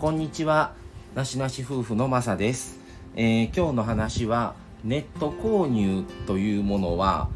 [0.00, 0.72] こんにちは。
[1.14, 2.80] なしなし夫婦のまさです、
[3.16, 7.28] えー今日の話はネット購入というものは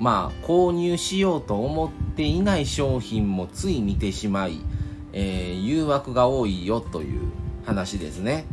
[0.00, 4.58] まあ購入しようと思っていない商品もつい見てしまい、
[5.12, 7.20] えー誘惑が多いよという
[7.64, 8.46] 話ですね。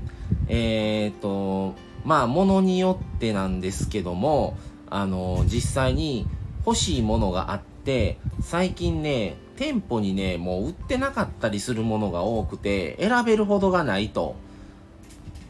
[0.47, 1.73] えっ、と
[2.05, 4.55] まあ物によってなんですけども
[4.91, 6.27] あの実際に
[6.67, 14.35] 欲しいものがあって最近ね店舗にねもう売ってなかったりするものが多くて選べるほどがないと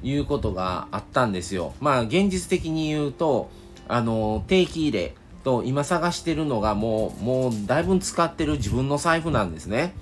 [0.04, 1.74] いうことがあったんですよ。
[1.80, 3.50] まあ現実的に言うと
[3.88, 9.96] あの定期入れと今探してるのがもうもうだいぶ使ってる自分の財布なんですね。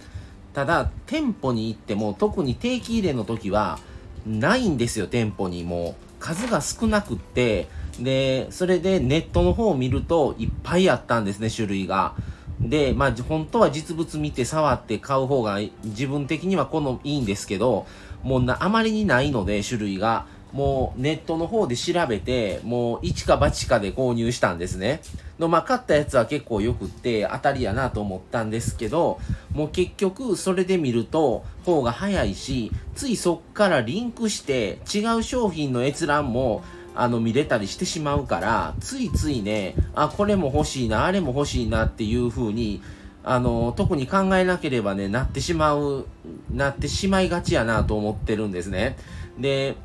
[0.54, 3.80] ただ店舗に行っても特に定期入れの時は
[4.28, 5.64] ないんですよ店舗に。
[5.64, 7.70] もう数が少なくって
[8.04, 12.16] でそれでネットの方を見るといっぱいあったんですね種類が。
[12.60, 17.86] でまあ本当は実物見て触って買う方が自分的にはこのいいんですけど
[18.24, 20.26] もうなあまりにないので種類が。
[20.56, 25.02] もうネットの方で調べてもう一か八かで購入したんですね。
[25.38, 29.20] のまあ買ったやつは結構よくって当たりやなと思ったんですけど
[29.52, 36.64] もう結局それで見ると方が早いしついそっからリンクして違う商品の閲覧も
[36.96, 42.82] あの見れたりしてしまうからついついねあこれも欲しいなあれも欲しいなっていう風に
[43.24, 46.06] あの特に考えなければねなってしまう
[46.52, 48.98] なってしまいがちやなと思ってるんですね。
[49.40, 49.76] で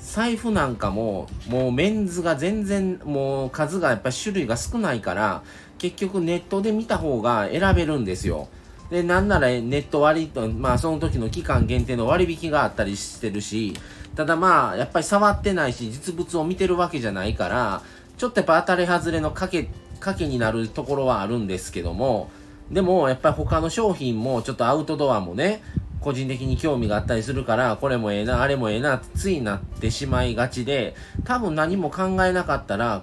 [0.00, 5.42] 財布なんかももうメンズが全然もう数がやっぱり種類が少ないから
[5.78, 8.48] 結局ネットで見た方が選べるんですよ。
[8.90, 13.74] でなんならネット割とまあその時の期間限定の割引があったりしてるし
[14.16, 17.82] ただまあやっぱり触ってないし実物を見てるわけじゃないから
[18.16, 19.68] ちょっとやっぱ当たり外れの賭け
[20.00, 22.30] 賭けになるところはあるんですけども
[22.70, 25.62] でもやっぱり他の商品もちょっとアウトドアもね
[26.00, 30.94] 個人的に興味があったりするからこれもええなあれもええなついなってしまいがちで
[31.24, 33.02] 多分何も考えなかったら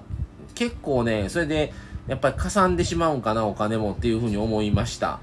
[0.56, 1.73] 結構ねそれで
[2.07, 5.19] やっぱりかさんでしまうんかなお金もっていうふうに思いました。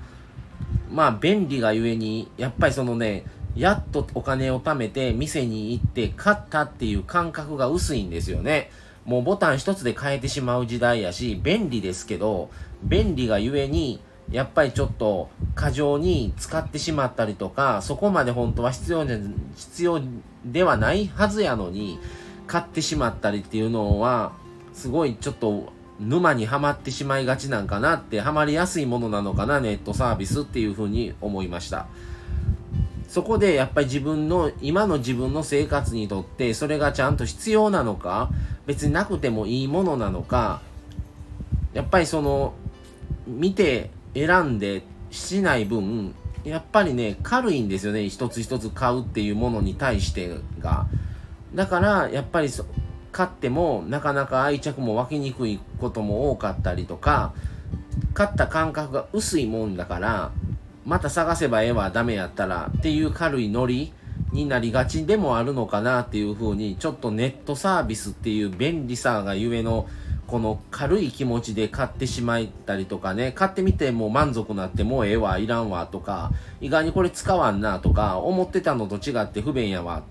[0.91, 3.25] まあ便利がゆえにやっぱりそのね
[3.57, 8.71] やっとお金を貯めて店に行って買ったっていう感覚が薄いんですよね。
[9.05, 12.51] もうボタン一つで変えてしまう時代やし便利ですけど
[12.83, 14.01] 便利がゆえに
[14.31, 19.19] やっぱりちょっと過剰に使ってしまったりとかそこまで本当は必要で
[19.57, 20.01] 必要
[20.45, 21.99] ではないはずやのに
[22.47, 24.33] 買ってしまったりっていうのは
[24.73, 31.89] すごいちょっと沼にはまってしまいがちなんかなってはまりやすいものなのかなネットサービスっていうふうに思いました。
[33.11, 38.31] そこでやっぱり自分の今の自分の生活にとってそれがちゃんと必要なのか
[38.67, 40.63] 別になくてもいいものなのか
[41.75, 42.55] やっぱりその
[43.27, 50.87] 見て選んでしない分やっぱりね軽いんですよね一つ一つ買うっていうものに対してが。
[51.53, 52.65] だからやっぱりそ
[53.11, 57.35] 買ってもなかなか愛着も湧きにくいことも多かったりとか
[58.15, 60.31] 買った感覚が薄いもんだから
[60.91, 63.93] また探せばええわダメやったらっていう軽いノリ
[64.33, 69.89] になりがちでもあるのかなっていうふうにちょっとネットサービスっていう便利さがゆえの
[70.27, 80.03] この軽い気持ちで買ってしまったりとかね買ってみてもう満足なってもうええわいらんわとか意外にこれ使わんなとか思ってたのと違って不便やわ。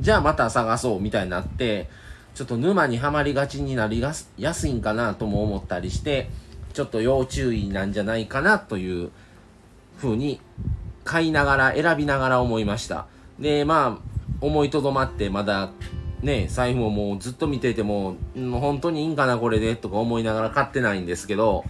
[0.00, 1.88] じゃあまた探そうみたいになって
[2.34, 4.12] ちょっと沼にはまりがちになりや
[4.54, 6.30] すいんかなとも思ったりして
[6.72, 9.12] ちょっと要注意なんじゃないかなという
[9.96, 10.40] ふうに
[11.04, 13.06] 買いながら選びながら思いました。
[13.38, 15.70] でまあ思いとどまってまだ
[16.22, 21.64] ね財布ももうずっと見てても、う本当にいいんかなこれでとか思いながら買ってないんですけど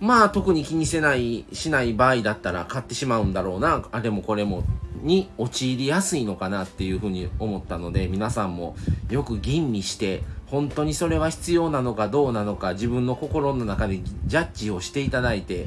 [0.00, 3.84] まあ特に気にせないしない場合だったら買ってしまうんだろうな。
[3.92, 4.64] あれもこれも
[5.02, 8.76] に陥りやすいのかなっていうふうに思ったので皆さんも
[9.10, 15.66] よく吟味して本当にそれは必要なのかどうなのか自分の心の中でジャッジをしていただいて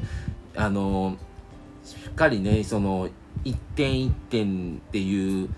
[0.56, 1.25] あのし
[2.10, 3.08] っかりねその
[3.44, 5.48] 一点一点っていう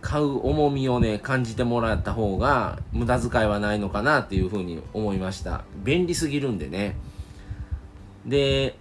[0.00, 5.64] 買う重みをね感じてもらった方が無駄遣いはないのかなっていうふうに思いました。
[5.82, 6.96] 便利すぎるんでね。
[8.26, 8.76] で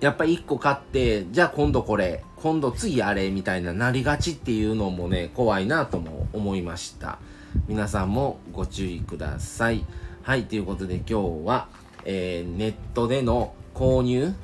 [0.00, 7.18] やっぱ1個買ってじゃあ今度これ今度次あれみたいななりがちっていうのもね怖いなとも思いました。
[7.66, 9.84] 皆さんもご注意ください。
[10.22, 11.68] はいということで今日は、
[12.04, 14.34] えーネットでの購入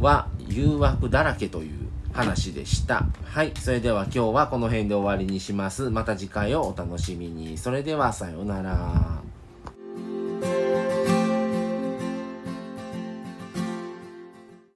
[0.00, 3.06] は誘惑だらけという話でした。
[3.24, 3.52] はい。
[3.58, 5.90] それでは今日はこの辺で終わりにします。
[5.90, 7.56] また次回をお楽しみに。
[7.58, 9.22] それではさようなら。